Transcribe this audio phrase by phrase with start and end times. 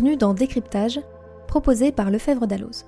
[0.00, 1.00] Bienvenue dans Décryptage,
[1.48, 2.86] proposé par Lefebvre Dalloz.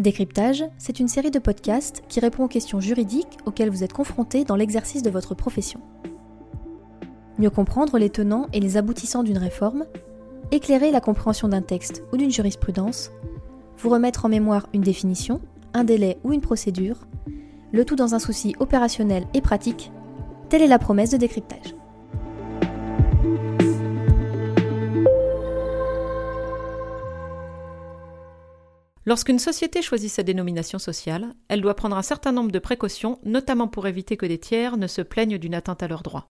[0.00, 4.42] Décryptage, c'est une série de podcasts qui répond aux questions juridiques auxquelles vous êtes confrontés
[4.42, 5.78] dans l'exercice de votre profession.
[7.38, 9.86] Mieux comprendre les tenants et les aboutissants d'une réforme,
[10.50, 13.12] éclairer la compréhension d'un texte ou d'une jurisprudence,
[13.76, 15.40] vous remettre en mémoire une définition,
[15.74, 17.06] un délai ou une procédure,
[17.70, 19.92] le tout dans un souci opérationnel et pratique,
[20.48, 21.76] telle est la promesse de décryptage.
[29.08, 33.66] Lorsqu'une société choisit sa dénomination sociale, elle doit prendre un certain nombre de précautions, notamment
[33.66, 36.28] pour éviter que des tiers ne se plaignent d'une atteinte à leurs droits.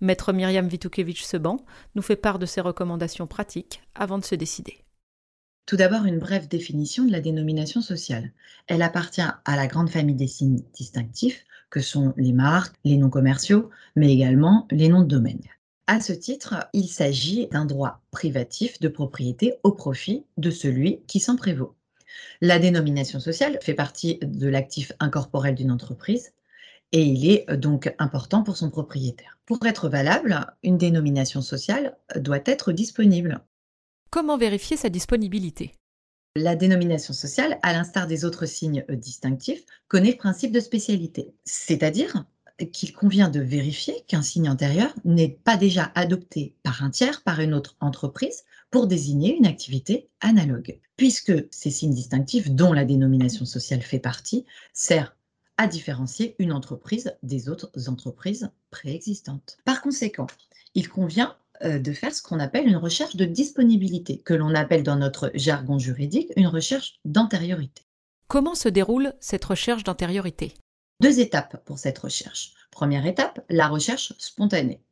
[0.00, 1.58] Maître Myriam Vitukevich-Seban
[1.94, 4.78] nous fait part de ses recommandations pratiques avant de se décider.
[5.66, 8.32] Tout d'abord, une brève définition de la dénomination sociale.
[8.66, 13.08] Elle appartient à la grande famille des signes distinctifs que sont les marques, les noms
[13.08, 15.44] commerciaux, mais également les noms de domaine.
[15.86, 21.20] À ce titre, il s'agit d'un droit privatif de propriété au profit de celui qui
[21.20, 21.76] s'en prévaut.
[22.40, 26.32] La dénomination sociale fait partie de l'actif incorporel d'une entreprise
[26.92, 29.38] et il est donc important pour son propriétaire.
[29.46, 33.40] Pour être valable, une dénomination sociale doit être disponible.
[34.10, 35.72] Comment vérifier sa disponibilité?
[36.36, 42.24] La dénomination sociale, à l'instar des autres signes distinctifs, connaît le principe de spécialité, c'est-à-dire
[42.68, 47.40] qu'il convient de vérifier qu'un signe antérieur n'est pas déjà adopté par un tiers, par
[47.40, 53.44] une autre entreprise, pour désigner une activité analogue, puisque ces signes distinctifs, dont la dénomination
[53.44, 55.12] sociale fait partie, servent
[55.56, 59.58] à différencier une entreprise des autres entreprises préexistantes.
[59.64, 60.28] Par conséquent,
[60.74, 64.82] il convient euh, de faire ce qu'on appelle une recherche de disponibilité, que l'on appelle
[64.82, 67.82] dans notre jargon juridique une recherche d'antériorité.
[68.28, 70.54] Comment se déroule cette recherche d'antériorité?
[71.00, 72.52] Deux étapes pour cette recherche.
[72.70, 74.82] Première étape, la recherche spontanée.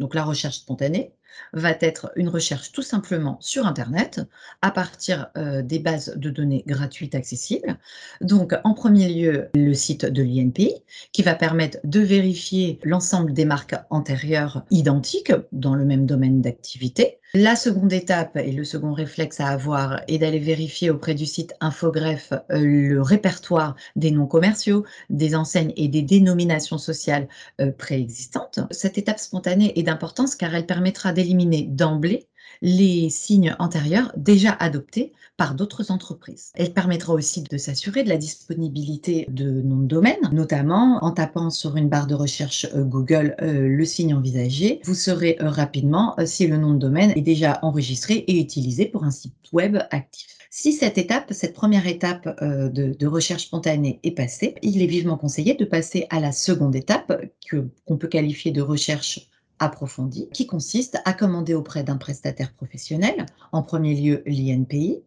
[0.00, 1.14] Donc la recherche spontanée
[1.52, 4.20] va être une recherche tout simplement sur Internet
[4.60, 7.78] à partir euh, des bases de données gratuites accessibles.
[8.20, 13.44] Donc en premier lieu, le site de l'INPI qui va permettre de vérifier l'ensemble des
[13.44, 17.20] marques antérieures identiques dans le même domaine d'activité.
[17.34, 21.54] La seconde étape et le second réflexe à avoir est d'aller vérifier auprès du site
[21.60, 27.28] Infogreffe euh, le répertoire des noms commerciaux, des enseignes et des dénominations sociales
[27.62, 28.60] euh, préexistantes.
[28.70, 32.28] Cette étape spontanée est d'importance car elle permettra d'éliminer d'emblée
[32.62, 36.52] les signes antérieurs déjà adoptés par d'autres entreprises.
[36.54, 41.50] Elle permettra aussi de s'assurer de la disponibilité de noms de domaine, notamment en tapant
[41.50, 44.80] sur une barre de recherche euh, Google euh, le signe envisagé.
[44.84, 49.04] Vous saurez euh, rapidement si le nom de domaine est déjà enregistré et utilisé pour
[49.04, 50.28] un site web actif.
[50.50, 55.16] Si cette étape, cette première étape de, de, recherche spontanée est passée, il est vivement
[55.16, 57.10] conseillé de passer à la seconde étape,
[57.50, 59.30] qu'on peut qualifier de recherche
[59.62, 65.02] approfondie qui consiste à commander auprès d'un prestataire professionnel, en premier lieu l'INPI,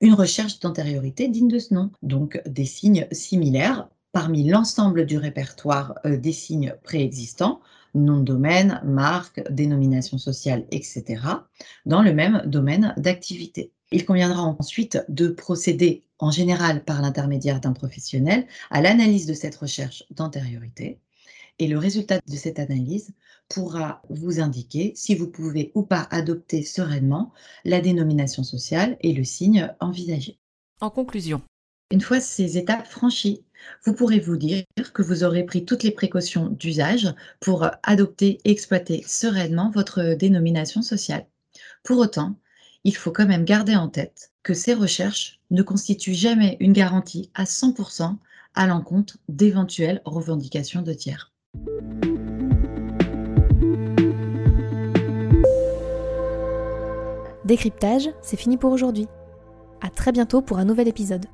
[0.00, 5.94] une recherche d'antériorité digne de ce nom, donc des signes similaires parmi l'ensemble du répertoire
[6.04, 7.60] euh, des signes préexistants,
[7.94, 11.22] nom de domaine, marque, dénomination sociale, etc.,
[11.86, 13.72] dans le même domaine d'activité.
[13.92, 19.56] Il conviendra ensuite de procéder en général par l'intermédiaire d'un professionnel à l'analyse de cette
[19.56, 21.00] recherche d'antériorité
[21.60, 23.12] et le résultat de cette analyse
[23.48, 27.32] pourra vous indiquer si vous pouvez ou pas adopter sereinement
[27.64, 30.38] la dénomination sociale et le signe envisagé.
[30.80, 31.42] En conclusion,
[31.90, 33.44] une fois ces étapes franchies,
[33.84, 38.50] vous pourrez vous dire que vous aurez pris toutes les précautions d'usage pour adopter et
[38.50, 41.26] exploiter sereinement votre dénomination sociale.
[41.84, 42.36] Pour autant,
[42.84, 47.30] il faut quand même garder en tête que ces recherches ne constituent jamais une garantie
[47.34, 48.16] à 100%
[48.54, 51.30] à l'encontre d'éventuelles revendications de tiers.
[57.50, 59.08] Décryptage, c'est fini pour aujourd'hui.
[59.80, 61.26] À très bientôt pour un nouvel épisode.